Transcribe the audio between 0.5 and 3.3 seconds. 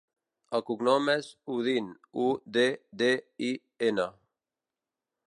El cognom és Uddin: u, de, de,